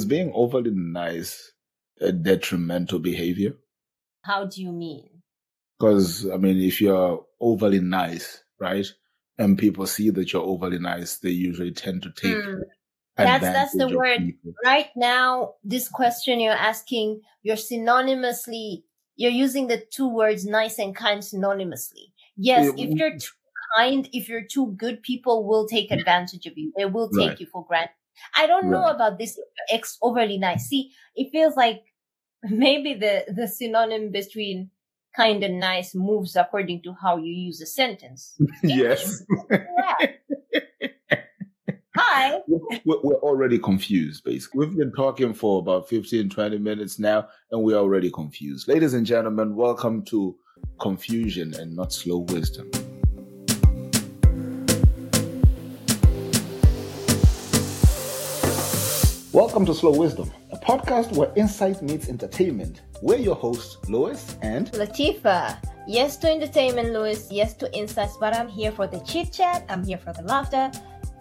[0.00, 1.52] is being overly nice
[2.00, 3.56] a detrimental behavior?
[4.22, 5.22] How do you mean?
[5.78, 8.86] Because, I mean, if you're overly nice, right?
[9.38, 12.60] And people see that you're overly nice, they usually tend to take Mm.
[13.16, 14.18] That's that's the word.
[14.18, 14.52] people.
[14.64, 18.84] Right now, this question you're asking, you're synonymously,
[19.16, 22.12] you're using the two words nice and kind synonymously.
[22.36, 23.34] Yes, Yeah, if you're too
[23.76, 26.72] kind, if you're too good, people will take advantage of you.
[26.78, 27.40] They will take Right.
[27.40, 27.94] you for granted.
[28.36, 29.38] I don't know about this
[29.70, 30.66] ex overly nice.
[30.66, 31.82] See, it feels like
[32.42, 34.70] maybe the, the synonym between
[35.16, 38.36] kind and nice moves according to how you use a sentence.
[38.62, 39.24] yes.
[41.96, 42.38] Hi.
[42.84, 44.66] We're we're already confused, basically.
[44.66, 48.68] We've been talking for about 15, 20 minutes now, and we're already confused.
[48.68, 50.36] Ladies and gentlemen, welcome to
[50.80, 52.70] Confusion and Not Slow Wisdom.
[59.32, 62.82] Welcome to Slow Wisdom, a podcast where insight meets entertainment.
[63.00, 65.56] We're your hosts, Louis and Latifa.
[65.86, 67.28] Yes to entertainment, Louis.
[67.30, 69.64] Yes to insights, but I'm here for the chit chat.
[69.68, 70.72] I'm here for the laughter,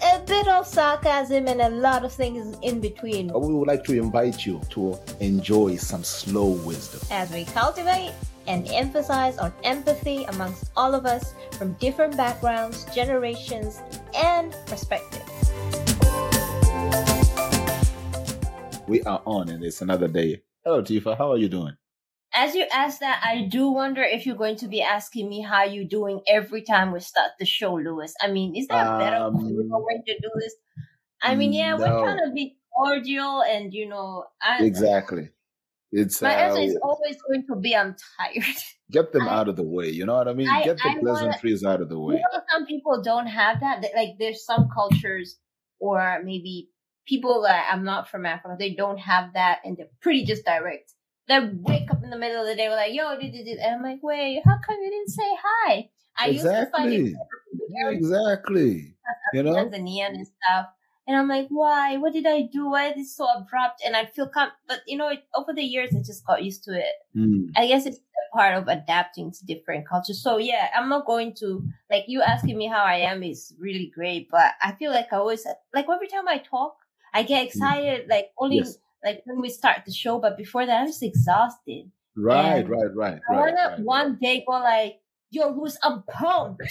[0.01, 3.93] a bit of sarcasm, and a lot of things in between we would like to
[3.93, 7.01] invite you to enjoy some slow wisdom.
[7.11, 8.13] as we cultivate
[8.47, 13.81] and emphasize on empathy amongst all of us from different backgrounds, generations,
[14.16, 15.28] and perspectives.
[18.89, 20.41] We are on, and it's another day.
[20.65, 21.15] Hello, Tifa.
[21.15, 21.75] How are you doing?
[22.35, 25.63] As you ask that, I do wonder if you're going to be asking me how
[25.63, 28.11] you're doing every time we start the show, Louis.
[28.21, 29.17] I mean, is that better?
[29.17, 30.55] Um, know when to do this.
[31.21, 32.01] I mean, yeah, we're no.
[32.01, 35.29] trying to be cordial, and you know, I, Exactly.
[35.91, 38.43] It's my uh, answer is always going to be, I'm tired.
[38.91, 39.89] get them I- out of the way.
[39.89, 40.49] You know what I mean?
[40.49, 42.15] I- get the I wanna- pleasantries out of the You way.
[42.15, 43.59] know, some people don't have.
[43.59, 45.37] That, Like, there's some cultures,
[45.79, 46.69] or maybe
[47.09, 50.93] people that I'm not from Africa, they don't have that, and they're pretty just direct.
[51.27, 53.57] They wake up in the middle of the day, we're like, "Yo, did, did, did,"
[53.57, 55.89] and I'm like, "Wait, how come you didn't say hi?"
[56.19, 57.16] I used to find it
[57.72, 57.95] Exactly.
[57.95, 58.95] Exactly.
[59.34, 59.53] You know?
[59.53, 60.67] Tanzanian and stuff.
[61.07, 61.97] And I'm like, why?
[61.97, 62.69] What did I do?
[62.69, 63.81] Why is this so abrupt?
[63.84, 66.63] And I feel com- but you know, it, over the years, I just got used
[66.66, 66.94] to it.
[67.17, 67.47] Mm.
[67.55, 70.22] I guess it's a part of adapting to different cultures.
[70.22, 73.91] So yeah, I'm not going to like you asking me how I am is really
[73.94, 76.75] great, but I feel like I always like every time I talk,
[77.14, 77.46] I get mm.
[77.47, 78.08] excited.
[78.09, 78.78] Like only Yes.
[79.03, 81.92] like when we start the show, but before that, I'm just exhausted.
[82.16, 83.80] Right, And right, right, I wanna right.
[83.80, 85.00] one day go like,
[85.31, 86.62] yo, Louis, I'm pumped.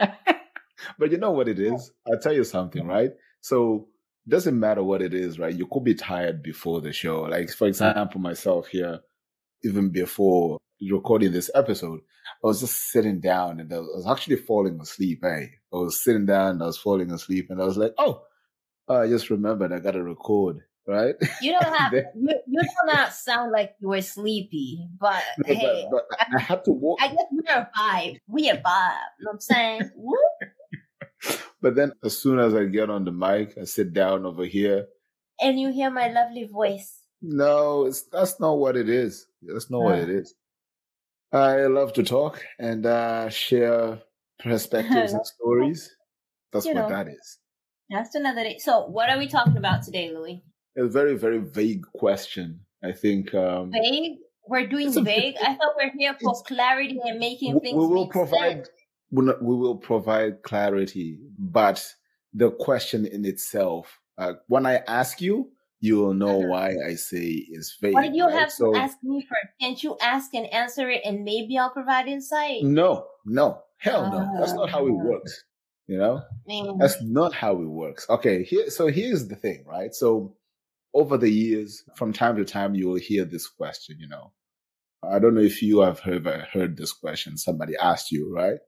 [0.98, 1.92] but you know what it is?
[2.08, 2.90] I'll tell you something, mm-hmm.
[2.90, 3.10] right?
[3.40, 3.88] So
[4.28, 5.54] doesn't matter what it is, right?
[5.54, 7.22] You could be tired before the show.
[7.22, 9.00] Like for example, myself here,
[9.62, 12.00] even before recording this episode,
[12.44, 15.20] I was just sitting down and I was actually falling asleep.
[15.22, 18.22] Hey, I was sitting down and I was falling asleep and I was like, oh,
[18.88, 21.14] I just remembered I got to record, right?
[21.42, 25.54] You don't have Then- you, you do not sound like you were sleepy, but No,
[25.54, 26.98] hey, but, but I had to walk.
[27.02, 28.18] I guess we're a vibe.
[28.28, 29.06] We a vibe.
[29.18, 29.90] You know what I'm saying?
[31.62, 34.86] But then as soon as I get on the mic, I sit down over here.
[35.40, 37.00] and you hear my lovely voice.
[37.22, 39.26] No, it's, that's not what it is.
[39.42, 40.02] That's not what Ah.
[40.02, 40.34] it is.
[41.32, 43.98] I love to talk and uh, share
[44.38, 45.90] perspectives and stories.
[46.52, 46.96] That's You what know.
[46.96, 47.38] that is.
[47.90, 48.58] That's another day.
[48.58, 50.42] So, what are we talking about today, Louis?
[50.76, 52.60] A very, very vague question.
[52.82, 54.18] I think um, Vague?
[54.48, 55.34] We're doing It's vague.
[55.42, 58.68] I thought we're here for clarity and making things we will provide sense.
[59.10, 61.84] we will- provide clarity, but
[62.32, 66.48] the question in itself, uh, when I ask you, you will know Uh-huh.
[66.48, 67.94] why I say is vague.
[67.94, 68.34] Why do you right?
[68.38, 69.52] have So- to ask me first?
[69.60, 72.62] Can't you ask and answer it, and maybe I'll provide insight?
[72.62, 74.38] No, no, hell no.
[74.38, 75.04] That's not how it Ah.
[75.10, 75.44] works.
[75.86, 78.06] You know, Man, that's not how it works.
[78.10, 78.70] Okay, here.
[78.70, 79.94] So here's the thing, right?
[79.94, 80.36] So
[80.92, 83.96] over the years, from time to time, you will hear this question.
[84.00, 84.32] You know,
[85.04, 87.36] I don't know if you have ever heard this question.
[87.36, 88.58] Somebody asked you, right?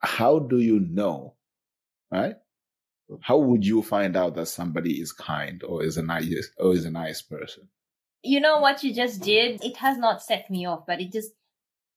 [0.00, 1.34] How do you know,
[2.10, 2.36] right?
[3.20, 6.86] How would you find out that somebody is kind or is a nice or is
[6.86, 7.68] a nice person?
[8.24, 9.62] you know what you just did?
[9.62, 11.30] It has not set me off, but it just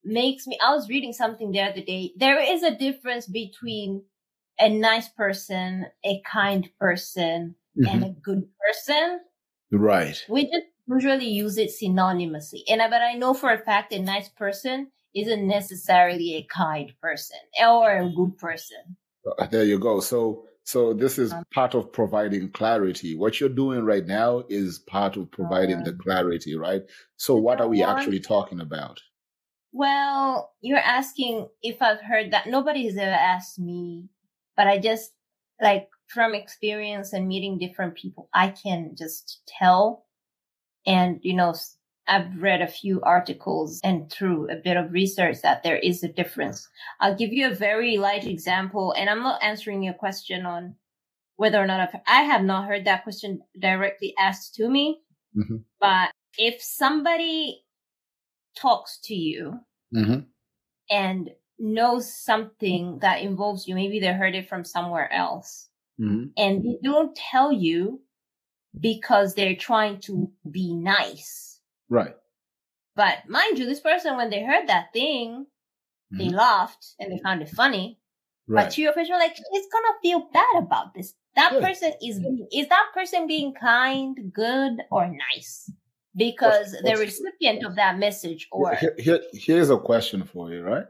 [0.03, 0.59] makes me.
[0.61, 2.11] I was reading something the other day.
[2.17, 4.03] There is a difference between
[4.59, 9.19] a nice person, a kind person, and a good person.
[9.71, 10.23] Right.
[10.29, 12.61] We just usually use it synonymously.
[12.69, 16.91] And I, but I know for a fact a nice person isn't necessarily a kind
[17.01, 18.97] person or a good person.
[19.37, 19.99] Uh, There you go.
[19.99, 23.15] So, so this is Um, part of providing clarity.
[23.15, 26.83] What you're doing right now is part of providing the Um, clarity, right?
[27.17, 27.89] So, what are we what?
[27.89, 29.01] actually talking about?
[29.73, 32.47] Well, you're asking if I've heard that.
[32.47, 34.09] Nobody has ever asked me,
[34.57, 35.11] but I just
[35.61, 40.05] like from experience and meeting different people, I can just tell
[40.87, 41.53] And, you know,
[42.07, 46.07] I've read a few articles and through a bit of research that there is a
[46.07, 46.67] difference.
[47.01, 50.75] I'll give you a very light example, and I'm not answering your question on
[51.35, 55.01] whether or not I've, I have not heard that question directly asked to me.
[55.37, 55.57] Mm-hmm.
[55.81, 57.63] But if somebody
[58.55, 59.59] talks to you
[59.93, 60.21] mm-hmm.
[60.89, 65.69] and knows something that involves you, maybe they heard it from somewhere else,
[65.99, 66.25] mm-hmm.
[66.37, 68.01] and they don't tell you
[68.79, 71.59] because they're trying to be nice.
[71.89, 72.15] Right.
[72.95, 75.45] But mind you, this person, when they heard that thing,
[76.11, 76.35] they mm-hmm.
[76.35, 77.99] laughed and they found it funny.
[78.47, 78.63] Right.
[78.63, 81.13] But to your face, like, he's gonna feel bad about this.
[81.35, 81.61] That yeah.
[81.61, 82.17] person is
[82.51, 85.71] is that person being kind, good, or nice?
[86.15, 90.51] Because what's, what's, the recipient of that message or here, here, here's a question for
[90.51, 90.85] you, right?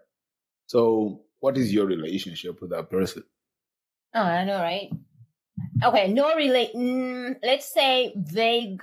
[0.67, 3.23] So what is your relationship with that person?
[4.13, 4.89] Oh, I know, right?
[5.83, 6.73] Okay, no relate.
[6.75, 8.81] Mm, let's say vague.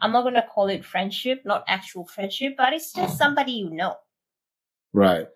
[0.00, 3.96] I'm not gonna call it friendship, not actual friendship, but it's just somebody you know.
[4.92, 5.26] Right.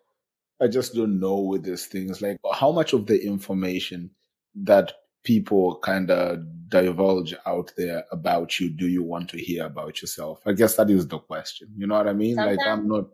[0.60, 2.22] I just don't know with these things.
[2.22, 4.10] Like, how much of the information
[4.54, 4.92] that
[5.24, 10.40] people kind of divulge out there about you do you want to hear about yourself?
[10.46, 11.68] I guess that is the question.
[11.76, 12.36] You know what I mean?
[12.36, 13.04] Sometimes, like, I'm not.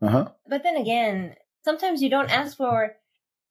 [0.00, 0.28] Uh huh.
[0.48, 2.96] But then again, sometimes you don't ask for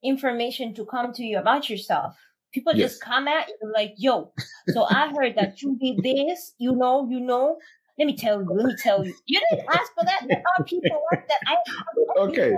[0.04, 2.18] information to come to you about yourself.
[2.54, 2.92] People yes.
[2.92, 4.34] just come at you like, yo,
[4.70, 7.58] so I heard that you did this, you know, you know.
[7.98, 9.14] Let me tell you, let me tell you.
[9.28, 10.26] You didn't ask for that.
[10.28, 11.40] There are people like that.
[11.48, 12.54] I okay.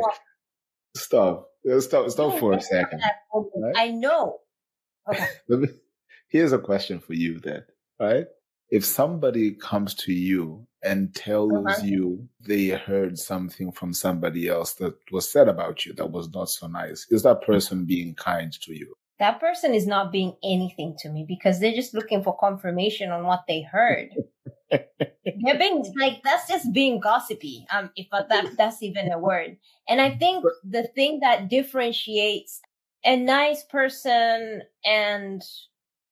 [0.96, 1.50] Stop.
[1.80, 2.10] Stop.
[2.10, 3.02] Stop for a second.
[3.34, 3.76] Right?
[3.76, 4.40] I know.
[5.10, 5.28] Okay.
[5.50, 5.68] Me,
[6.30, 7.64] here's a question for you then,
[8.00, 8.26] right?
[8.70, 11.82] If somebody comes to you and tells uh-huh.
[11.84, 16.50] you they heard something from somebody else that was said about you that was not
[16.50, 18.96] so nice, is that person being kind to you?
[19.20, 23.26] That person is not being anything to me because they're just looking for confirmation on
[23.26, 24.10] what they heard.
[24.70, 27.66] they're being like that's just being gossipy.
[27.72, 29.58] Um, if that that's even a word.
[29.88, 32.60] And I think the thing that differentiates
[33.06, 35.42] a nice person and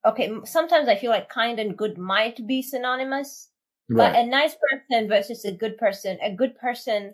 [0.05, 3.49] okay, sometimes I feel like kind and good might be synonymous.
[3.91, 4.13] Right.
[4.13, 7.13] But a nice person versus a good person, a good person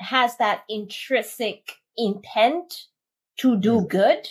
[0.00, 2.84] has that intrinsic intent
[3.38, 4.28] to do good.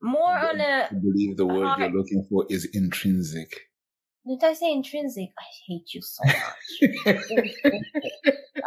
[0.00, 0.88] More on a.
[0.90, 3.52] I believe the word you're looking for is intrinsic.
[4.28, 5.30] Did I say intrinsic?
[5.38, 7.14] I hate you so much.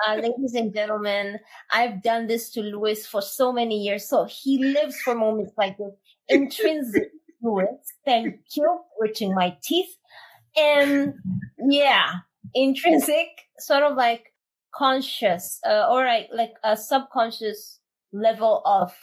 [0.07, 1.39] uh, ladies and gentlemen,
[1.71, 4.09] I've done this to Louis for so many years.
[4.09, 5.93] So he lives for moments like this.
[6.27, 7.11] Intrinsic,
[7.41, 7.67] Louis.
[8.03, 8.79] Thank you.
[8.99, 9.95] Reaching my teeth.
[10.57, 11.13] And
[11.69, 12.11] yeah,
[12.53, 13.27] intrinsic,
[13.59, 14.33] sort of like
[14.73, 17.79] conscious, uh, or like, like a subconscious
[18.13, 18.93] level of,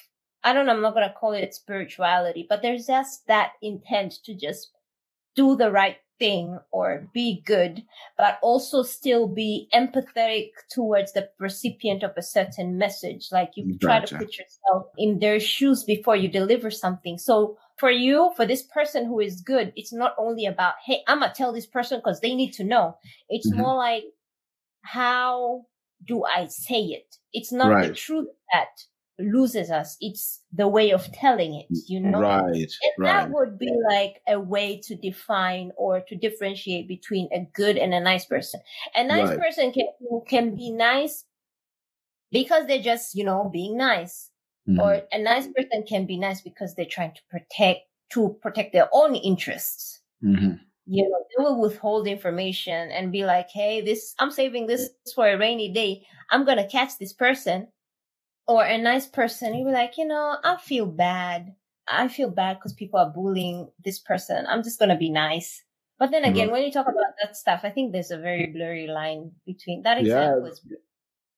[0.45, 4.15] I don't know, I'm not going to call it spirituality, but there's just that intent
[4.25, 4.71] to just
[5.35, 7.82] do the right thing or be good,
[8.17, 13.29] but also still be empathetic towards the recipient of a certain message.
[13.32, 13.79] Like you gotcha.
[13.79, 17.19] try to put yourself in their shoes before you deliver something.
[17.19, 21.20] So for you, for this person who is good, it's not only about, hey, I'm
[21.20, 22.97] gonna tell this person because they need to know.
[23.29, 23.61] It's mm-hmm.
[23.61, 24.05] more like,
[24.82, 25.67] how
[26.05, 27.17] do I say it?
[27.32, 27.88] It's not right.
[27.88, 28.69] the truth that
[29.19, 29.97] loses us.
[30.00, 32.20] It's the way of telling it, you know?
[32.20, 32.53] Right.
[32.53, 33.12] And right.
[33.12, 37.92] that would be like a way to define or to differentiate between a good and
[37.92, 38.61] a nice person.
[38.95, 39.40] A nice right.
[39.40, 39.87] person can,
[40.28, 41.25] can be nice
[42.31, 44.31] because they're just, you know, being nice.
[44.69, 44.81] Mm-hmm.
[44.81, 47.81] Or a nice person can be nice because they're trying to protect,
[48.12, 50.00] to protect their own interests.
[50.23, 50.54] Mm-hmm.
[50.90, 55.28] You know, they will withhold information and be like, Hey, this, I'm saving this for
[55.28, 56.07] a rainy day.
[56.31, 57.69] I'm to catch this person
[58.49, 61.55] or a nice person, you'd be like, you know, I feel bad.
[61.87, 64.47] I feel bad because people are bullying this person.
[64.49, 65.62] I'm just going to be nice.
[65.99, 66.52] But then again, mm-hmm.
[66.52, 69.99] when you talk about that stuff, I think there's a very blurry line between that
[69.99, 70.45] example.
[70.45, 70.50] Yeah.
[70.50, 70.62] Is,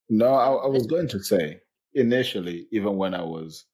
[0.09, 1.61] no, I, I was going to say
[1.95, 3.65] initially, even when I was,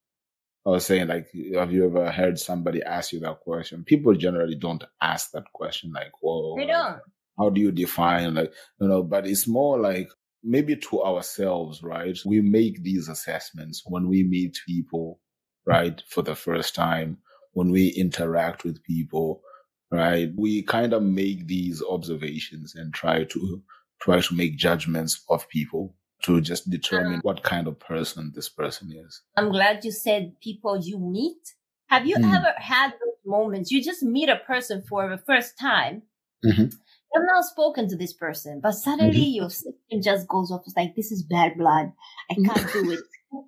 [0.66, 3.84] I was saying like, have you ever heard somebody ask you that question?
[3.84, 5.92] People generally don't ask that question.
[5.92, 6.98] Like, well, they don't.
[7.38, 10.08] How do you define like, you know, but it's more like,
[10.46, 12.16] maybe to ourselves, right?
[12.24, 15.20] We make these assessments when we meet people,
[15.66, 16.00] right?
[16.08, 17.18] For the first time,
[17.52, 19.42] when we interact with people,
[19.90, 20.30] right?
[20.36, 23.62] We kind of make these observations and try to,
[24.00, 28.90] try to make judgments of people to just determine what kind of person this person
[28.92, 29.22] is.
[29.36, 31.54] I'm glad you said people you meet.
[31.88, 32.34] Have you mm.
[32.34, 33.70] ever had those moments?
[33.70, 36.02] You just meet a person for the first time.
[36.44, 36.66] Mm-hmm.
[37.14, 39.36] I've not spoken to this person, but suddenly mm-hmm.
[39.36, 40.62] your system just goes off.
[40.66, 41.92] It's like, this is bad blood.
[42.30, 43.00] I can't do it.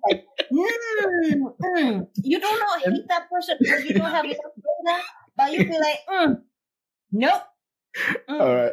[0.07, 2.07] Like, mm, mm.
[2.23, 5.01] You don't know hate that person because you don't have enough data,
[5.35, 6.41] but you'll be like, mm,
[7.11, 7.41] nope,
[8.27, 8.71] All right.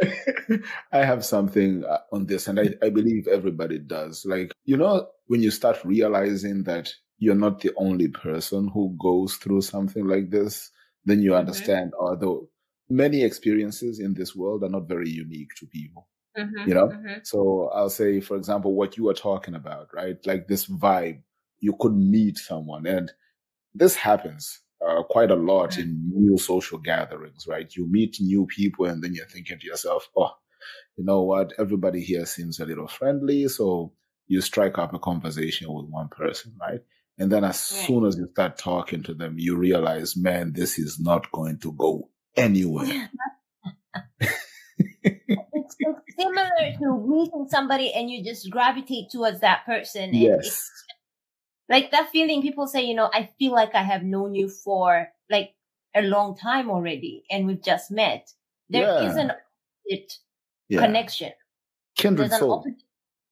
[0.92, 4.24] I have something uh, on this, and I, I believe everybody does.
[4.26, 9.36] Like, you know, when you start realizing that you're not the only person who goes
[9.36, 10.70] through something like this,
[11.04, 11.38] then you Mhm.
[11.38, 12.48] understand, although
[12.88, 16.08] many experiences in this world are not very unique to people.
[16.36, 16.98] Mhm, You know?
[17.04, 17.22] mhm.
[17.22, 20.16] So I'll say, for example, what you were talking about, right?
[20.26, 21.22] Like this vibe,
[21.60, 23.12] you could meet someone and
[23.74, 27.74] this happens uh, quite a lot in new social gatherings, right?
[27.76, 30.32] You meet new people and then you're thinking to yourself, oh,
[30.96, 31.52] you know what?
[31.58, 33.48] Everybody here seems a little friendly.
[33.48, 33.92] So
[34.26, 36.80] you strike up a conversation with one person, right?
[37.18, 37.94] And then as Right.
[37.94, 41.72] soon as you start talking to them, you realize, man, this is not going to
[41.72, 43.10] go anywhere.
[44.78, 50.04] it's, it's similar to meeting somebody and you just gravitate towards that person.
[50.04, 50.68] And Yes.
[51.68, 55.08] like that feeling people say, you know, I feel like I have known you for
[55.30, 55.54] like
[55.94, 58.30] a long time already and we've just met.
[58.68, 59.22] There is Yeah.
[59.22, 60.12] an opposite
[60.68, 60.80] Yeah.
[60.80, 61.32] connection.
[61.96, 62.52] Kindred There's soul.
[62.52, 62.82] opposite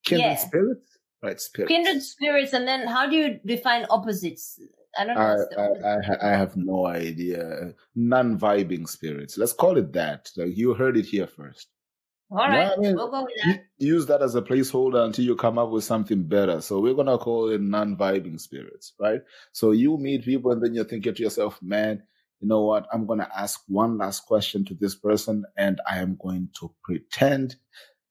[0.05, 0.37] Kindred yeah.
[0.37, 0.99] spirits?
[1.23, 1.69] Right, spirits.
[1.73, 2.53] kindred spirits.
[2.53, 4.61] And then how do you define opposites?
[4.99, 5.47] I don't know.
[5.59, 5.97] I, I.
[5.97, 7.75] I, I have no idea.
[7.95, 9.39] Non-vibing spirits.
[9.39, 10.31] Let's call it that.
[10.37, 11.69] Like you heard it here first.
[12.31, 12.77] All right.
[12.79, 13.65] Mean, we'll go with that.
[13.79, 16.61] Use that as a placeholder until you come up with something better.
[16.61, 19.21] So we're gonna call it non-vibing spirits, right?
[19.53, 22.03] So you meet people and then you're thinking to yourself, man,
[22.41, 22.87] you know what?
[22.93, 27.57] I'm gonna ask one last question to this person, and I am going to pretend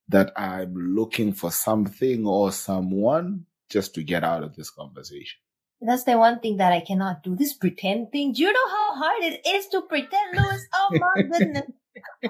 [0.08, 5.40] that I'm looking for something or someone just to get out of this conversation.
[5.86, 7.36] That's the one thing that I cannot do.
[7.36, 8.32] This pretend thing.
[8.32, 10.62] Do you know how hard it is to pretend, Louis?
[10.74, 11.70] Oh my goodness.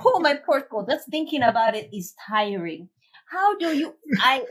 [0.04, 0.86] Oh my poor soul.
[0.88, 2.88] Just thinking about it is tiring.
[3.26, 4.44] How do you I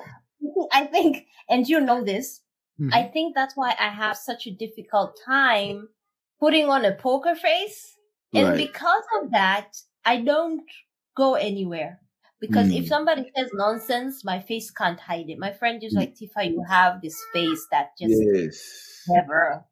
[0.71, 2.41] I think and you know this.
[2.91, 5.89] I think that's why I have such a difficult time
[6.39, 7.97] putting on a poker face.
[8.33, 8.57] And Right.
[8.57, 10.63] because of that, I don't
[11.15, 11.99] go anywhere.
[12.41, 12.87] Because if Mm.
[12.87, 15.39] somebody says nonsense, my face can't hide it.
[15.39, 18.92] My friend is like, Tifa, you have this face that just yes.
[19.07, 19.65] Never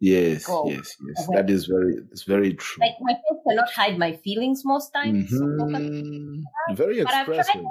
[0.00, 1.28] Yes, go yes, yes.
[1.32, 2.84] That is very, it's very true.
[2.84, 5.30] like my face cannot hide my feelings most times.
[5.30, 6.42] So poker- Mhm.
[6.74, 7.62] Very But I've tried expressive.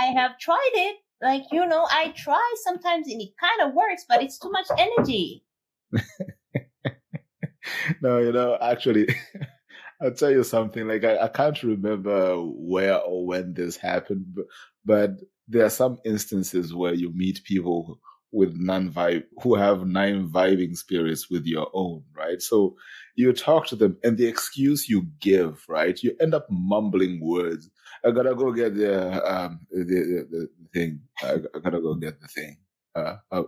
[0.00, 0.96] I have tried it.
[1.20, 4.68] Like, you know, I try sometimes and it kind of works, but it's too much
[4.78, 5.44] energy.
[8.00, 9.08] no, you know, actually,
[10.00, 10.86] I'll tell you something.
[10.86, 14.46] Like, I, I can't remember where or when this happened, but,
[14.84, 15.10] but
[15.48, 17.98] there are some instances where you meet people
[18.32, 22.40] with non-vibe, who have non-vibing spirits with your own, right?
[22.40, 22.76] So
[23.16, 26.00] you talk to them and the excuse you give, right?
[26.02, 27.68] You end up mumbling words.
[28.04, 31.00] I gotta go get the, um, the, the, the thing.
[31.22, 32.56] I, I gotta go get the thing.
[32.94, 33.42] Uh, uh,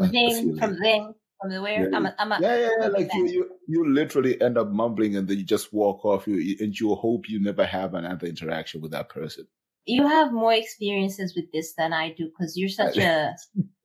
[0.00, 0.78] uh, Zing from me.
[0.78, 1.90] zing from the where?
[1.90, 2.86] Yeah, I'm a, I'm a, yeah, yeah, yeah.
[2.88, 6.26] Like you, you, you literally end up mumbling, and then you just walk off.
[6.26, 9.46] You and you hope you never have another interaction with that person.
[9.86, 13.36] You have more experiences with this than I do because you're such a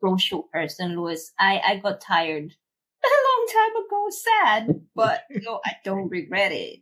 [0.04, 1.32] social person, Louis.
[1.40, 2.54] I, I got tired
[3.06, 6.82] a long time ago, sad, but you know, I don't regret it.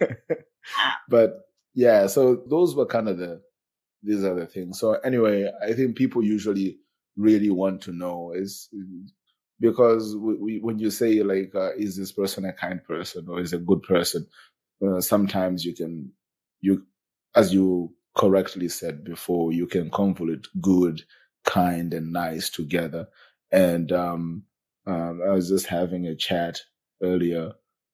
[1.08, 1.42] But
[1.74, 3.40] yeah, so those were kind of the
[4.02, 4.78] these are the things.
[4.78, 6.78] So anyway, I think people usually
[7.16, 8.68] really want to know is
[9.60, 13.40] because we, we, when you say like, uh, is this person a kind person or
[13.40, 14.26] is a good person?
[14.86, 16.12] Uh, sometimes you can
[16.60, 16.86] you
[17.34, 21.02] as you correctly said before, you can convolute good,
[21.44, 23.08] kind, and nice together.
[23.52, 24.44] And um,
[24.86, 26.60] um, I was just having a chat
[27.02, 27.52] earlier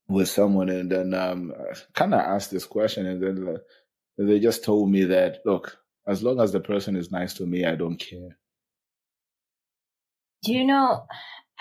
[0.08, 1.52] with someone, and then um,
[1.94, 3.58] kind of asked this question, and then uh,
[4.18, 7.64] they just told me that, look, as long as the person is nice to me,
[7.64, 8.38] I don't care.
[10.44, 11.06] Do you know,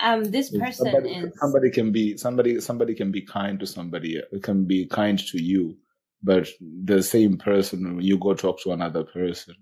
[0.00, 4.20] um, this person somebody, is somebody can be somebody somebody can be kind to somebody
[4.32, 5.76] it can be kind to you
[6.22, 6.48] but
[6.84, 9.56] the same person when you go talk to another person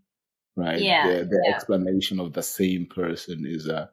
[0.57, 1.55] right Yeah, the, the yeah.
[1.55, 3.87] explanation of the same person is uh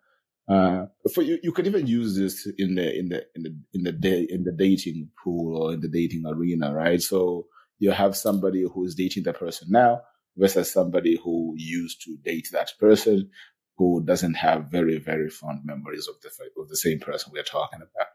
[0.49, 3.83] uh for you you could even use this in the in the in the in
[3.83, 7.47] the day in the dating pool or in the dating arena right so
[7.79, 10.01] you have somebody who is dating that person now
[10.37, 13.29] versus somebody who used to date that person
[13.77, 16.29] who doesn't have very very fond memories of the
[16.61, 18.07] of the same person we're talking about.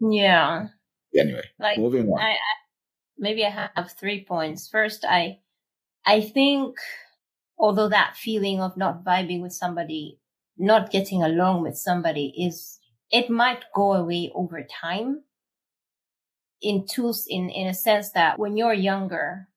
[0.00, 0.68] yeah.
[1.18, 2.20] Anyway, Like moving on.
[2.20, 2.36] I, I
[3.18, 4.68] maybe I have three points.
[4.68, 5.40] First, I
[6.06, 6.78] I think
[7.58, 10.20] although that feeling of not vibing with somebody,
[10.58, 12.80] not getting along with somebody is
[13.10, 15.24] it might go away over time.
[16.62, 19.48] In tools, in in a sense that when you're younger,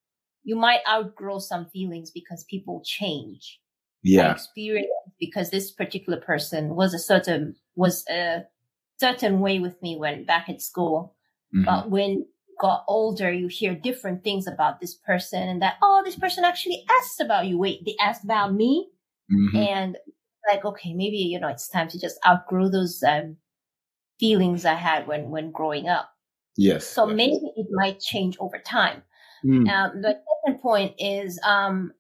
[0.44, 3.60] you might outgrow some feelings because people change.
[4.04, 8.46] Yeah, Experience because this particular person was a certain was a
[9.00, 11.16] certain way with me when back at school.
[11.54, 12.28] mhm, But when
[12.60, 16.84] got older, you hear different things about this person and that, oh, this person actually
[17.00, 17.58] asked about you.
[17.58, 18.90] Wait, they asked about me?
[19.32, 19.56] Mhm.
[19.56, 19.98] And
[20.52, 23.38] like, okay, maybe, you know, it's time to just outgrow those um,
[24.20, 26.10] feelings I had when, when growing up.
[26.56, 26.88] Yes.
[26.88, 27.16] So yes.
[27.16, 29.04] maybe it might change over time.
[29.46, 29.70] Mm.
[29.70, 31.94] Um, the second point is um,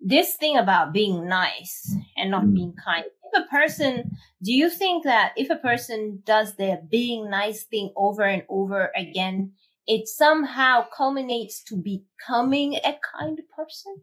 [0.00, 2.54] this thing about being nice and not Mm.
[2.54, 3.04] being kind.
[3.32, 7.92] If a person, do you think that if a person does their being nice thing
[7.96, 9.52] over and over again,
[9.86, 13.96] it somehow culminates to becoming a kind person?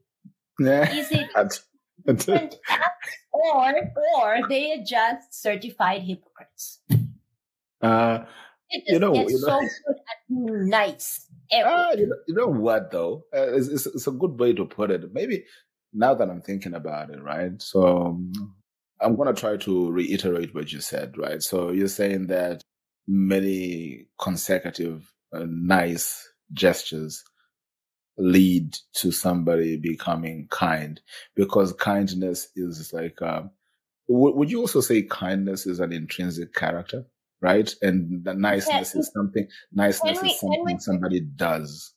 [0.60, 0.92] Yeah.
[0.94, 1.30] Is it
[2.06, 3.74] different acts, or
[4.18, 6.80] or they are just certified hypocrites?
[7.82, 8.26] uh,
[8.70, 11.28] It You know, you know- so good at nice.
[11.54, 13.26] Ah, you know, you know what though?
[13.36, 15.14] Uh, it's, it's, it's a good way to put it.
[15.14, 15.44] Maybe
[15.92, 17.62] now that I'm thinking about it, right?
[17.62, 18.32] So um,
[19.02, 21.44] I'm going to try to reiterate what you said, right?
[21.44, 22.62] So you're saying that
[23.06, 27.24] many consecutive uh, nice gestures
[28.18, 31.00] lead to somebody becoming kind
[31.36, 33.50] because kindness is like, um,
[34.08, 37.06] w- would you also say kindness is an intrinsic character?
[37.42, 37.74] Right.
[37.82, 41.94] And the niceness is something, niceness we- is can we- something somebody does.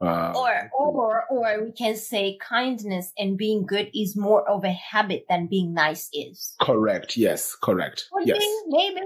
[0.00, 4.72] Uh, or or or we can say kindness and being good is more of a
[4.72, 6.54] habit than being nice is.
[6.60, 7.16] correct.
[7.16, 7.54] Yes.
[7.54, 8.08] Correct.
[8.12, 8.38] Would yes.
[8.38, 9.00] be, maybe.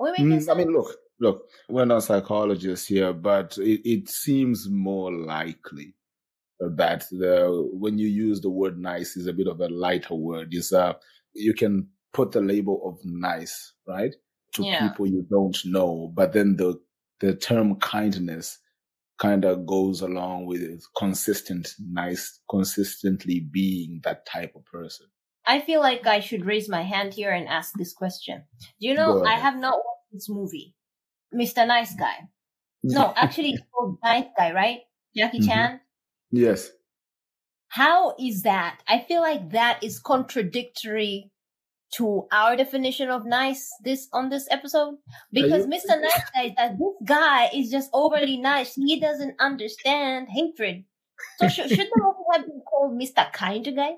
[0.00, 5.12] Making Mm, I mean, look, look, we're not psychologists here, but it, it seems more
[5.12, 5.94] likely
[6.60, 10.54] that the when you use the word nice is a bit of a lighter word.
[10.54, 10.94] Is uh
[11.34, 14.14] you can put the label of nice, right?
[14.54, 14.88] To Yeah.
[14.88, 16.80] people you don't know, but then the
[17.20, 18.58] the term kindness
[19.18, 25.06] kind of goes along with consistent, nice, consistently being that type of person.
[25.46, 28.44] I feel like I should raise my hand here and ask this question.
[28.80, 30.74] Do you know I have not watched this movie,
[31.34, 31.66] Mr.
[31.66, 32.28] Nice Guy.
[32.82, 34.80] No, actually, it's called Nice Guy, right?
[35.16, 35.46] Jackie Mhm.
[35.46, 35.80] Chan.
[36.30, 36.70] yes.
[37.68, 38.80] How is that?
[38.86, 41.30] I feel like that is contradictory
[41.94, 44.98] to our definition of nice this on this episode
[45.32, 46.00] because Mr.
[46.00, 48.74] Nice Guy is that this guy is just overly nice.
[48.74, 50.84] He doesn't understand hatred.
[51.38, 53.32] So should, should the movie have been called Mr.
[53.32, 53.94] Kind Guy?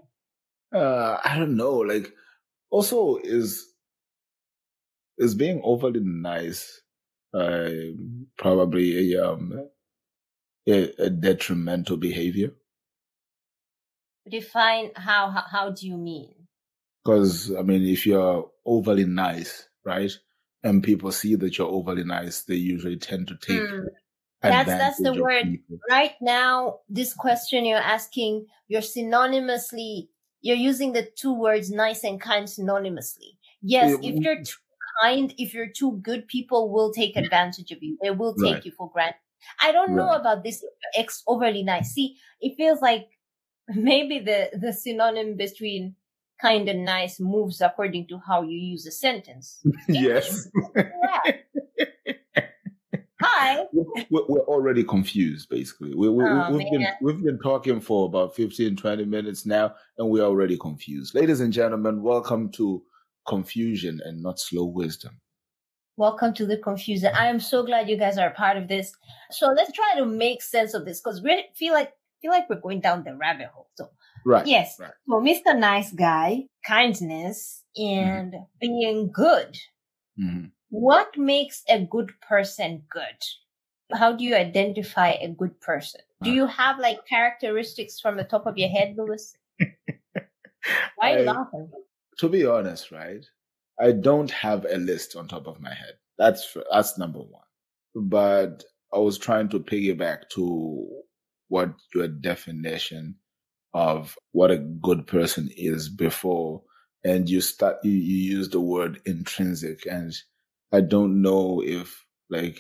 [0.75, 2.13] uh i don't know like
[2.71, 3.73] also is
[5.19, 6.83] is being overly nice
[7.37, 7.71] uh
[8.39, 9.69] probably a um
[10.69, 12.53] a, a detrimental behavior
[14.29, 16.33] Define how how, how do you mean?
[17.05, 20.11] because i mean if you're overly nice right
[20.65, 23.87] and people see that you're overly nice they usually tend to take Hmm.
[24.43, 25.45] That's- that's the word.
[25.45, 25.79] people.
[25.91, 30.09] Right now, this question you're asking, you're synonymously
[30.43, 33.31] you're using the two words nice and kind synonymously.
[33.63, 34.43] Yes, if you're
[35.03, 37.25] kind, if you're too good, people will take mm.
[37.25, 37.99] advantage of you.
[38.03, 38.65] They will take Right.
[38.65, 39.21] you for granted.
[39.63, 40.65] I don't know about this
[40.97, 41.93] ex overly nice.
[41.93, 43.09] See, it feels like
[43.69, 45.95] maybe the the synonym between
[46.41, 49.63] kind and nice moves according to how you use a sentence.
[49.89, 50.49] yes
[53.23, 53.65] Hi.
[53.73, 58.37] we're, we're already confused basically we, we, Oh, we've been we've been talking for about
[58.37, 62.83] 15 20 minutes now and we're already confused ladies and gentlemen welcome to
[63.27, 65.21] confusion and not slow wisdom
[65.99, 67.11] Welcome to the confusion.
[67.15, 68.93] I am so glad you guys are a part of this.
[69.31, 72.61] So let's try to make sense of this because we feel like feel like we're
[72.61, 73.71] going down the rabbit hole.
[73.77, 73.89] So
[74.27, 74.91] right yes, right.
[75.09, 75.59] so Mr.
[75.59, 79.57] Nice Guy, kindness, and being good.
[80.21, 80.51] Mhm.
[80.69, 83.97] What makes a good person good?
[83.97, 86.03] How do you identify a good person?
[86.23, 89.35] Do you have like characteristics from the top of your head, Louis?
[90.97, 91.71] Why are you laughing?
[92.19, 93.25] To be honest right
[93.81, 95.95] i don't have a list on top of my head.
[96.19, 97.43] That's that's number one.
[97.95, 100.89] But i was trying to piggyback to
[101.49, 103.17] what your definition
[103.75, 106.63] of what a good person is before
[107.05, 110.15] and you start you, you use the word intrinsic and
[110.73, 112.59] i don't know if like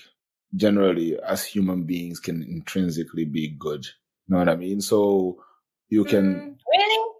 [0.56, 3.84] generally as human beings can intrinsically be good.
[3.84, 4.80] You know what i mean?
[4.80, 5.42] So
[5.88, 7.12] you can Mm, really?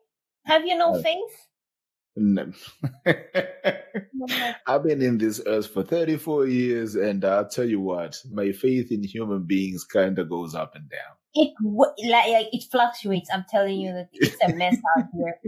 [0.47, 1.46] Have you no Uh, faith?
[2.17, 2.51] No.
[4.67, 8.91] I've been in this earth for 34 years, and I'll tell you what, my faith
[8.91, 11.15] in human beings kind of goes up and down.
[11.35, 11.53] it
[12.09, 13.29] like, it fluctuates.
[13.33, 15.39] I'm telling you that it's a mess out here.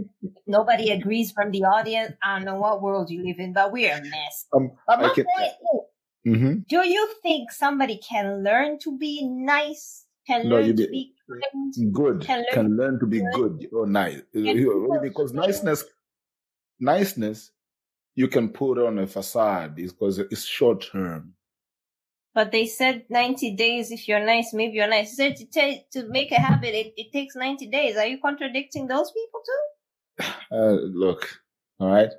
[0.47, 2.13] Nobody agrees from the audience.
[2.23, 4.45] I don't know what world you live in, but we're a mess.
[4.55, 5.81] Um, But my can, point is,
[6.25, 10.05] hmm do you think somebody can learn to be nice?
[10.27, 11.93] Can No, learn to did- be kind?
[11.93, 13.59] good Can can learn- learn, to be good.
[13.59, 15.83] good or nice because niceness,
[16.79, 17.51] niceness,
[18.15, 21.33] you can put on a facade because it's short term.
[22.35, 25.15] But they said 90 days if you're nice, maybe you're nice.
[25.17, 27.97] They said to, ta- to make a habit, it, it takes 90 days.
[27.97, 30.25] Are you contradicting those people too?
[30.51, 31.29] Uh, look,
[31.79, 32.09] all right.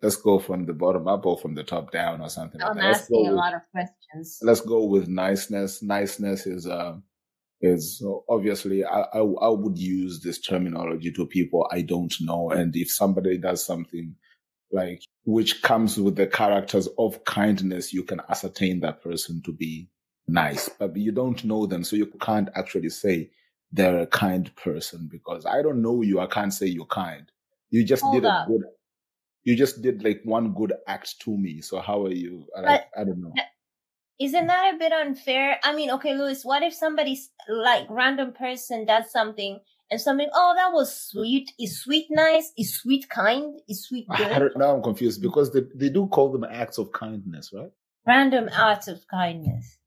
[0.00, 2.84] Let's go from the bottom up or from the top down or something I'm like
[2.96, 4.38] asking a with- lot of questions.
[4.42, 5.82] let's go with niceness.
[5.82, 6.96] Niceness is uh,
[7.62, 12.74] is obviously I, I I would use this terminology to people I don't know, and
[12.76, 14.16] if somebody does something
[14.72, 19.88] like which comes with the characters of kindness, you can ascertain that person to be
[20.28, 23.30] nice, but you don't know them, so you can't actually say
[23.72, 26.20] they're a kind person because I don't know you.
[26.20, 27.30] I can't say you're kind.
[27.70, 28.62] You just Hold did a good.
[29.44, 31.62] You just did like one good act to me.
[31.62, 32.46] So how are you?
[32.56, 33.32] I, I don't know.
[34.20, 35.58] Isn't that a bit unfair?
[35.64, 39.58] I mean, okay, Louis, what if somebody's like random person does something
[39.90, 41.50] and something, oh, that was sweet.
[41.58, 42.52] Is sweet nice?
[42.56, 43.58] Is sweet kind?
[43.68, 44.38] Is sweet I good?
[44.38, 47.70] don't, now I'm confused because they, they do call them acts of kindness, right?
[48.06, 49.78] Random acts of kindness.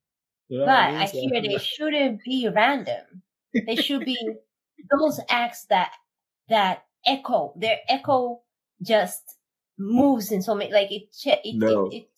[0.47, 1.01] You know But I mean?
[1.01, 3.23] I hear they shouldn't be random.
[3.65, 4.17] They should be
[4.91, 5.91] those acts that
[6.49, 7.53] that echo.
[7.55, 8.41] Their echo
[8.81, 9.23] just
[9.77, 11.88] moves in so many like it it, No.
[11.88, 12.09] it, it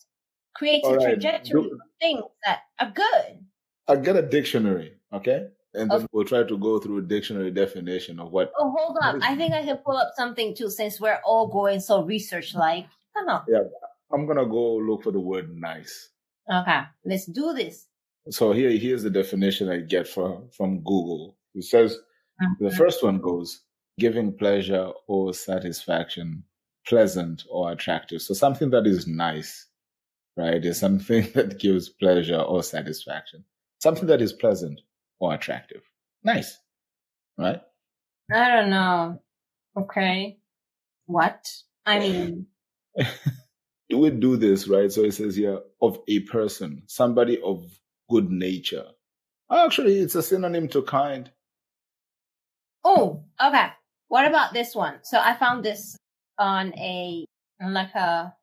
[0.58, 3.46] creates All a right, trajectory do- of things that are good.
[3.86, 5.46] I'll get a dictionary, okay?
[5.74, 8.52] And then we'll try to go through a dictionary definition of what.
[8.58, 9.16] Oh, hold up.
[9.16, 12.54] is- I think I can pull up something too since we're all going so research
[12.54, 12.86] like.
[13.16, 13.42] Come on.
[14.12, 16.10] I'm gonna go look for the word nice.
[16.52, 17.86] Okay, let's do this.
[18.30, 21.36] So here, here's the definition I get from from Google.
[21.54, 21.98] It says
[22.60, 22.76] the Mhm.
[22.76, 23.62] first one goes
[23.98, 26.42] giving pleasure or satisfaction,
[26.86, 28.22] pleasant or attractive.
[28.22, 29.66] So something that is nice,
[30.38, 33.44] right, is something that gives pleasure or satisfaction.
[33.80, 34.80] Something that is pleasant
[35.18, 35.82] or attractive.
[36.24, 36.56] Nice,
[37.36, 37.60] right?
[38.32, 39.20] I don't know.
[39.76, 40.38] Okay.
[41.06, 41.46] What?
[41.86, 42.46] I mean,
[43.88, 44.92] Do we do this, right?
[44.92, 47.64] So it says here of a person, somebody of
[48.10, 48.84] good nature.
[49.50, 51.30] Actually, it's a synonym to kind.
[52.84, 53.68] oh, okay.
[54.08, 54.98] What about this one?
[55.02, 55.96] So I found this
[56.38, 57.24] on a,
[57.62, 58.34] like a,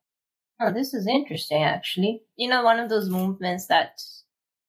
[0.59, 2.21] oh, this is interesting actually.
[2.37, 4.01] You know, one of those movements that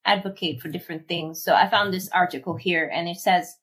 [0.04, 1.42] advocate for different things.
[1.42, 3.56] So I found this article here and it says,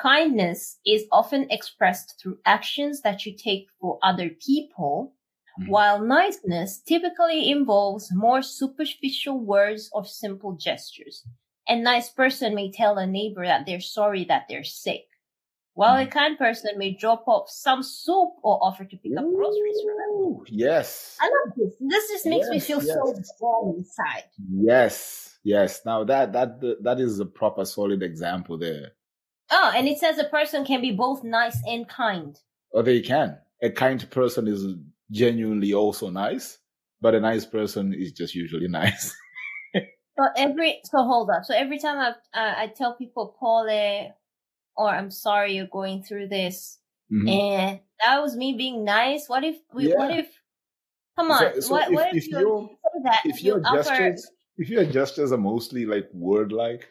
[0.00, 5.14] kindness is often expressed through actions that you take for other people,
[5.58, 5.68] Mhm.
[5.68, 11.26] while niceness typically involves more superficial words or simple gestures.
[11.68, 15.07] A nice person may tell a neighbor that they're sorry that they're sick,
[15.78, 19.80] while a kind person may drop off some soup or offer to pick up groceries
[19.84, 20.44] for them.
[20.48, 21.16] Yes.
[21.20, 21.76] I love this.
[21.78, 23.32] This just makes me Yes, feel so yes.
[23.40, 24.24] warm inside.
[24.52, 25.38] Yes.
[25.44, 25.82] Yes.
[25.86, 28.88] Now that that that is a proper solid example there.
[29.52, 32.36] Oh, and it says a person can be both nice and kind.
[32.74, 33.38] Oh, they can.
[33.62, 34.66] A kind person is
[35.12, 36.58] genuinely also nice,
[37.00, 39.14] but a nice person is just usually nice.
[40.18, 41.44] So every so hold up.
[41.44, 43.68] So every time I uh, I tell people Pole
[44.78, 46.78] or I'm sorry you're going through this,
[47.12, 47.28] Mhm.
[47.28, 49.28] and that was me being nice.
[49.28, 49.92] What if we?
[49.92, 50.28] What if?
[51.16, 51.38] Come on.
[51.54, 53.76] So- so what, if, what if, if you that if you your offer?
[53.82, 56.88] gestures if your gestures are mostly like word like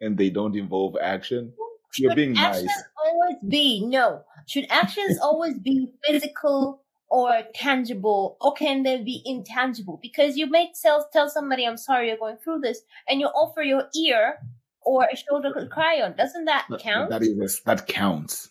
[0.00, 1.52] and they don't involve action,
[1.98, 2.84] you're being actions nice.
[3.06, 4.24] always be no?
[4.46, 9.98] Should actions always be physical or tangible, or can they be intangible?
[10.02, 13.62] Because you may tell tell somebody, "I'm sorry you're going through this," and you offer
[13.62, 14.38] your ear
[14.88, 16.10] or a shoulder to cry on.
[16.16, 17.10] Doesn't that count?
[17.10, 18.50] that is that counts.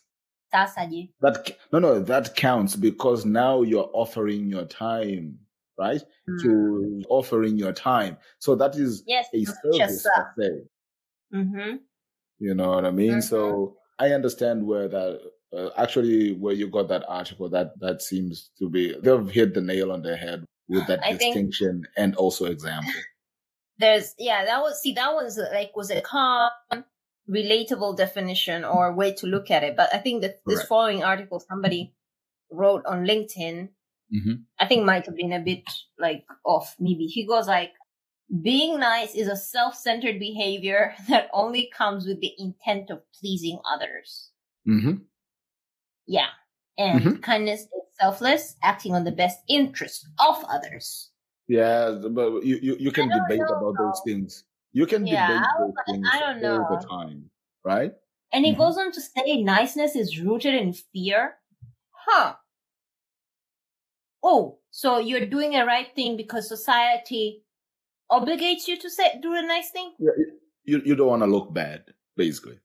[0.54, 1.10] That's Sasaji.
[1.22, 5.40] That no no that counts because now you're offering your time,
[5.78, 6.02] right?
[6.44, 8.14] To offering your time.
[8.40, 10.08] So that is Yes, a service.
[11.34, 11.76] Mm-hmm.
[12.40, 13.18] You know what I mean?
[13.18, 13.24] Mhm.
[13.24, 15.20] So I understand where that
[15.58, 17.50] uh, actually where you got that article.
[17.50, 21.16] That that seems to be they've hit the nail on the head with that I
[21.18, 23.02] think- distinction and also example.
[23.80, 26.50] There's yeah, that was see that was like was a calm,
[27.30, 29.76] relatable definition or way to look at it.
[29.76, 31.94] But I think that this following article somebody
[32.52, 33.70] wrote on LinkedIn,
[34.12, 35.64] hmm I think might have been a bit
[36.00, 36.76] like off.
[36.80, 37.74] Maybe he goes like,
[38.42, 44.32] being nice is a self-centered behavior that only comes with the intent of pleasing others.
[44.66, 44.94] hmm
[46.08, 46.30] Yeah.
[46.78, 47.22] And Mhm.
[47.24, 51.07] kindness is selfless, acting on the best interest of others.
[51.48, 54.44] Yeah, but you, you, you can debate know, about those things.
[54.74, 57.30] You can Yeah, debate those like, things I don't all the time,
[57.64, 57.94] right?
[58.34, 58.58] And he Mhm.
[58.58, 61.40] goes on to say niceness is rooted in fear.
[61.92, 62.36] Huh.
[64.22, 67.44] Oh, so you're doing the right thing because society
[68.12, 69.96] obligates you to say do the nice thing?
[70.00, 70.12] Yeah,
[70.66, 72.60] you you don't want to look bad, basically.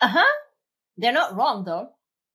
[0.00, 0.32] Uh-huh.
[0.98, 1.94] They're not wrong though.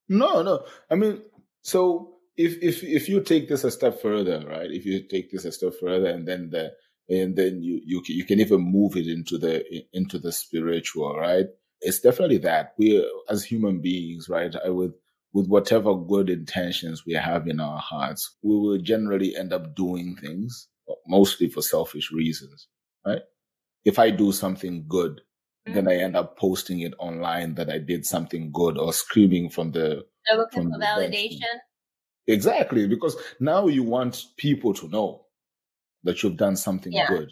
[0.10, 0.66] No, no.
[0.90, 1.22] I mean,
[1.62, 4.72] so if if if you take this a step further, right?
[4.72, 6.72] If you take this a step further, and then the
[7.10, 11.48] and then you you you can even move it into the into the spiritual, right?
[11.82, 14.56] It's definitely that we as human beings, right?
[14.66, 14.94] I would
[15.34, 20.16] with whatever good intentions we have in our hearts, we will generally end up doing
[20.16, 20.70] things
[21.08, 22.68] mostly for selfish reasons,
[23.06, 23.22] right?
[23.84, 25.22] If I do something good,
[25.68, 25.74] mm-hmm.
[25.74, 29.72] then I end up posting it online that I did something good or screaming from
[29.72, 31.60] the They're looking from for the validation.
[32.30, 35.26] Exactly, because now you want people to know
[36.04, 37.08] that you've done something yeah.
[37.08, 37.32] good,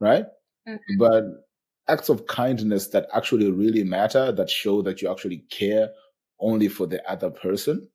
[0.00, 0.26] right?
[0.68, 0.98] Mm-hmm.
[0.98, 1.24] But
[1.88, 5.90] acts of kindness that actually really matter, that show that you actually care
[6.38, 7.88] only for the other person,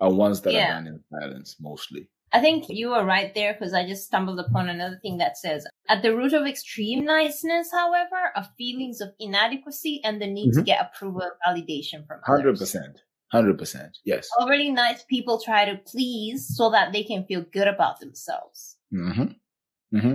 [0.00, 0.66] are ones that yeah.
[0.66, 2.10] are done in silence mostly.
[2.34, 5.66] I think you were right there because I just stumbled upon another thing that says
[5.88, 10.60] at the root of extreme niceness, however, are feelings of inadequacy and the need mm-hmm.
[10.60, 12.60] to get approval and validation from others.
[12.60, 12.96] 100%.
[13.32, 13.90] 100%.
[14.04, 14.28] Yes.
[14.38, 18.76] Overly nice people try to please so that they can feel good about themselves.
[18.92, 19.96] Mm-hmm.
[19.96, 20.14] Mm-hmm.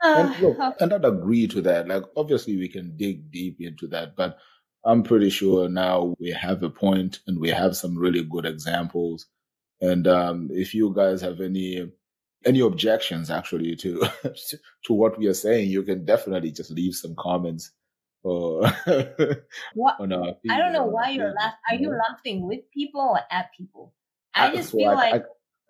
[0.00, 0.76] Uh, and look, okay.
[0.80, 1.88] and I'd agree to that.
[1.88, 4.38] Like, obviously, we can dig deep into that, but
[4.84, 9.26] I'm pretty sure now we have a point and we have some really good examples.
[9.80, 11.90] And um, if you guys have any
[12.46, 14.00] any objections actually to
[14.84, 17.72] to what we are saying, you can definitely just leave some comments.
[18.24, 18.62] Or
[19.74, 19.96] what?
[20.00, 20.06] I
[20.58, 21.58] don't know why you're laughing.
[21.70, 23.94] Are you laughing with people or at people?
[24.34, 25.14] I just feel like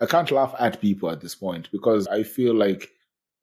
[0.01, 2.91] I, I can't laugh at people at this point because I feel like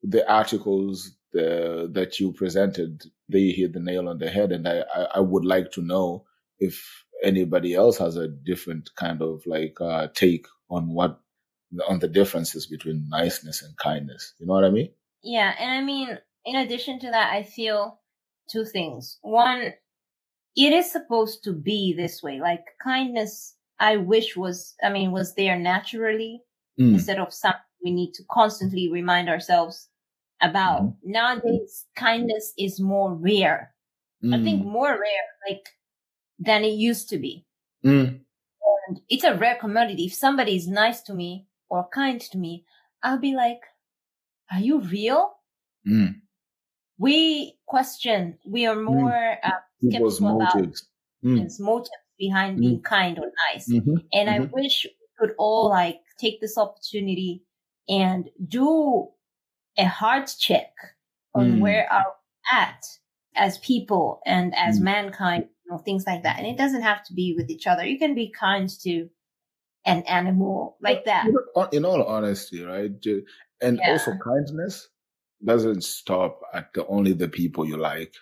[0.02, 4.52] the articles the, that you presented, they hit the nail on the head.
[4.52, 6.24] And I, I, I, would like to know
[6.58, 11.20] if anybody else has a different kind of like uh, take on what
[11.88, 14.34] on the differences between niceness and kindness.
[14.38, 14.90] You know what I mean?
[15.22, 17.98] Yeah, and I mean, in addition to that, I feel
[18.48, 19.18] two things.
[19.22, 19.72] One,
[20.56, 22.40] it is supposed to be this way.
[22.40, 26.42] Like kindness, I wish was, I mean, was there naturally
[26.80, 26.94] mm.
[26.94, 29.88] instead of something we need to constantly remind ourselves
[30.40, 30.82] about.
[30.82, 30.94] Mm.
[31.04, 33.74] Nowadays, kindness is more rare.
[34.24, 34.34] Mm.
[34.34, 34.72] I think mm.
[34.72, 35.66] more rare, like,
[36.38, 37.44] than it used to be.
[37.84, 38.20] Mm.
[38.88, 40.06] And it's a rare commodity.
[40.06, 42.64] If somebody is nice to me or kind to me,
[43.02, 43.60] I'll be like,
[44.52, 45.32] are you real?
[45.86, 46.20] Mm.
[46.98, 49.36] We question, we are more mm.
[49.42, 49.50] uh,
[49.82, 50.88] skeptical about motives.
[51.60, 53.68] motives behind being kind or nice.
[53.68, 53.96] Mm-hmm.
[54.12, 54.42] And mm-hmm.
[54.42, 57.42] I wish we could all like take this opportunity
[57.88, 59.08] and do
[59.78, 60.72] a heart check
[61.34, 61.60] on mm.
[61.60, 62.86] where are we at
[63.34, 64.84] as people and as mm.
[64.84, 66.38] mankind, you know, things like that.
[66.38, 67.84] And it doesn't have to be with each other.
[67.84, 69.08] You can be kind to
[69.84, 71.26] an animal like that.
[71.72, 72.90] In all honesty, right?
[73.60, 73.92] And yeah.
[73.92, 74.88] also kindness
[75.46, 78.14] doesn't stop at the only the people you like.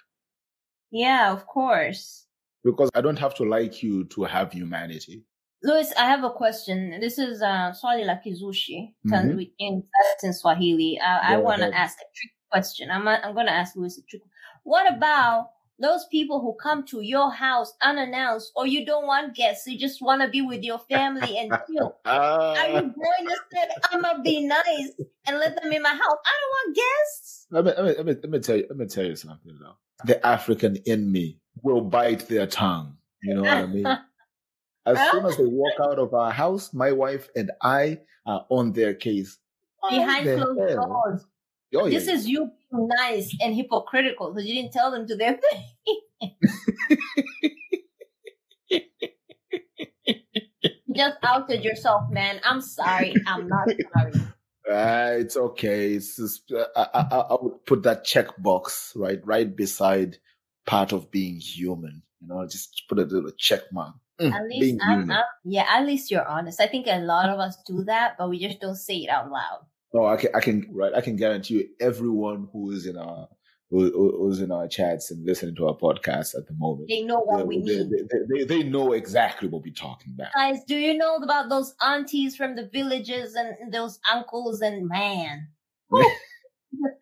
[0.90, 2.26] Yeah, of course.
[2.62, 5.24] Because I don't have to like you to have humanity.
[5.62, 6.98] Louis, I have a question.
[7.00, 9.40] This is uh, swali la kizushi mm-hmm.
[9.58, 9.82] in,
[10.22, 11.00] in Swahili.
[11.00, 12.90] I, I want to ask a trick question.
[12.90, 14.22] I'm, I'm going to ask Louis a trick.
[14.62, 19.66] What about those people who come to your house unannounced or you don't want guests,
[19.66, 21.96] you just want to be with your family and chill.
[22.04, 24.92] Uh, Are you going to say, I'm going to be nice
[25.26, 26.00] and let them in my house?
[26.00, 27.46] I don't want guests.
[27.50, 29.58] Let me, let me, let me, let me tell you, let me tell you something
[29.60, 29.76] though.
[30.04, 32.96] The African in me will bite their tongue.
[33.22, 33.86] You know what I mean?
[34.86, 38.72] As soon as they walk out of our house, my wife and I are on
[38.72, 39.38] their case.
[39.88, 41.24] Behind closed doors.
[41.76, 42.14] Oh, this yeah.
[42.14, 45.60] is you being nice and hypocritical because you didn't tell them to their face.
[50.94, 52.40] just outed yourself, man.
[52.44, 53.14] I'm sorry.
[53.26, 54.12] I'm not sorry.
[54.70, 55.94] Uh, it's okay.
[55.94, 60.18] It's just, uh, I, I, I would put that checkbox right, right beside
[60.66, 62.02] part of being human.
[62.20, 63.94] You know, just put a little check mark.
[64.20, 66.60] Mm, at least, I'm, I'm, yeah, at least you're honest.
[66.60, 69.30] I think a lot of us do that, but we just don't say it out
[69.30, 69.66] loud.
[69.94, 70.92] No, I can, I can, right?
[70.92, 73.28] I can guarantee you, everyone who is in our
[73.70, 76.88] who, who's in our chats and listening to our podcast at the moment.
[76.88, 77.90] They know what they, we mean.
[77.90, 80.32] They, they, they, know exactly what we're talking about.
[80.34, 85.48] Guys, do you know about those aunties from the villages and those uncles and man?
[85.92, 86.04] you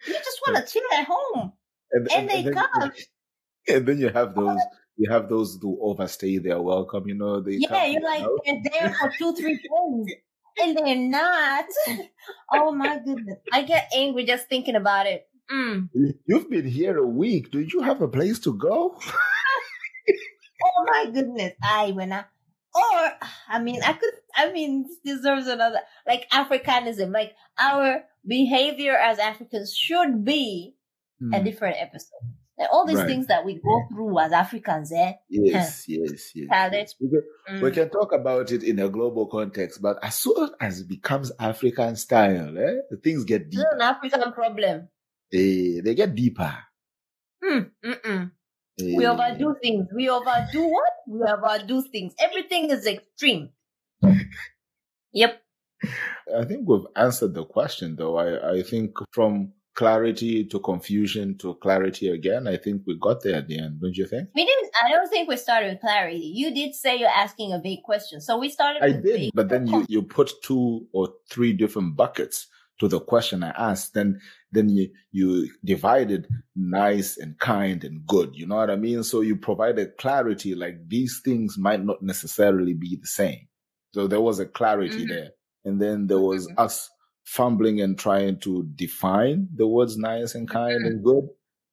[0.06, 1.52] just want to chill at home.
[1.92, 2.92] And, and, and they and then, come.
[3.68, 4.58] And then you have those
[4.96, 7.40] you have those who overstay their welcome, you know.
[7.40, 9.54] They yeah, you're like they're there for two, three
[10.06, 10.16] days,
[10.60, 11.64] and they're not.
[12.52, 15.28] oh my goodness, I get angry just thinking about it.
[15.50, 15.88] Mm.
[16.26, 17.50] You've been here a week.
[17.50, 18.98] Do you have a place to go?
[20.64, 22.24] oh my goodness, I when I
[22.74, 23.12] or
[23.48, 24.14] I mean, I could.
[24.34, 27.12] I mean, deserves another like Africanism.
[27.12, 30.76] Like our behavior as Africans should be
[31.22, 31.38] mm.
[31.38, 32.32] a different episode.
[32.70, 33.06] All these Right.
[33.08, 35.14] things that we go through as Africans, eh?
[35.28, 36.48] Yes, yes, yes.
[36.50, 36.94] Yes.
[37.00, 37.22] We, can,
[37.62, 37.74] we Mm.
[37.74, 41.96] can talk about it in a global context, but as soon as it becomes African
[41.96, 43.66] style, eh, The things get deeper.
[43.72, 44.88] an African problem.
[45.32, 46.54] Eh, they get deeper.
[47.42, 47.58] Hmm.
[47.84, 48.30] Mm-mm.
[48.78, 49.86] We Eh, overdo things.
[49.94, 50.92] We overdo what?
[51.08, 52.14] We overdo things.
[52.20, 53.50] Everything is extreme.
[55.12, 55.42] Yep.
[56.38, 58.16] I think we've answered the question, though.
[58.16, 63.36] I, I think from clarity to confusion to clarity again, I think we got there
[63.36, 64.28] at the end, don't you think?
[64.34, 64.70] We didn't.
[64.84, 66.18] I don't think we started with clarity.
[66.34, 68.82] You did say you're asking a big question, so we started.
[68.82, 72.48] I did, but then you, you put two or three different buckets
[72.80, 73.94] to the question I asked.
[73.94, 78.34] Then, then you, you divided nice and kind and good.
[78.34, 79.04] You know what I mean?
[79.04, 83.48] So you provided clarity, like these things might not necessarily be the same.
[83.94, 85.08] So there was a clarity Mhm.
[85.08, 85.30] there.
[85.64, 86.54] And then there was Mhm.
[86.58, 86.90] us
[87.24, 90.86] fumbling and trying to define the words nice and kind Mhm.
[90.86, 91.28] and good.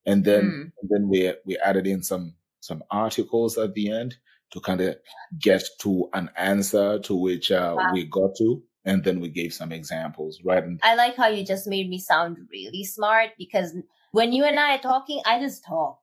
[0.06, 0.72] And then, Mm.
[0.82, 4.16] and then we, we added in some, some articles at the end
[4.52, 4.96] to kind of
[5.40, 7.92] get to an answer to which uh, Wow.
[7.94, 8.64] we got to.
[8.86, 10.64] And then we gave some examples, right?
[10.64, 13.76] And I like how you just made me sound really smart because
[14.14, 16.00] when you and I are talking, I just talk.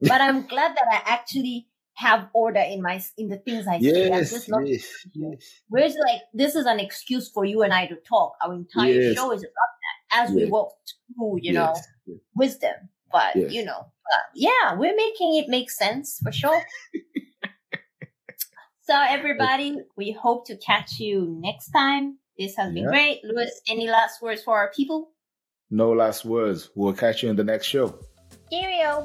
[0.00, 1.66] But I'm glad that I actually
[1.98, 4.06] have order in my in the things I say.
[4.06, 4.64] I'm yes, just not.
[4.66, 5.62] yes, yes.
[5.68, 8.34] Whereas, like, this is an excuse for you and I to talk.
[8.40, 9.16] Our entire Yes.
[9.16, 10.74] show is about that as we walk
[11.16, 12.18] through, you know, yes, yes.
[12.36, 12.76] wisdom.
[13.10, 13.52] But Yes.
[13.52, 16.62] you know, uh, yeah, we're making it make sense for sure.
[18.82, 22.18] so everybody, we hope to catch you next time.
[22.38, 22.90] This has been Yeah.
[22.90, 23.24] great.
[23.24, 25.10] Louis, any last words for our people?
[25.70, 26.70] No last words.
[26.76, 27.98] We'll catch you in the next show.
[28.50, 29.02] Cheerio.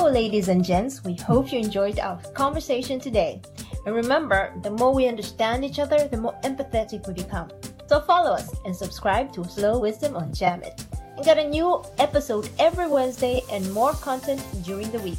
[0.00, 3.42] So, ladies and gents, we hope you enjoyed our conversation today.
[3.84, 7.50] And remember, the more we understand each other, the more empathetic we become.
[7.86, 10.86] So follow us and subscribe to Slow Wisdom on Jamit.
[11.16, 15.18] And get a new episode every Wednesday and more content during the week.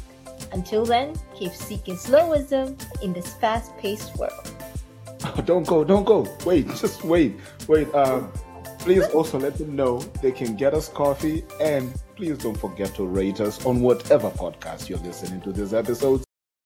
[0.50, 4.50] Until then, keep seeking slow wisdom in this fast-paced world.
[5.44, 6.26] don't go, don't go.
[6.44, 7.86] Wait, just wait, wait.
[7.94, 8.32] Um,
[8.82, 13.06] please also let them know they can get us coffee and please don't forget to
[13.06, 16.22] rate us on whatever podcast you're listening to this episode.